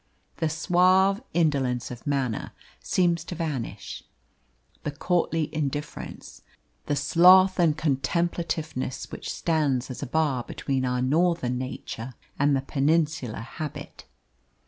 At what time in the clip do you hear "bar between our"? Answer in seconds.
10.07-11.03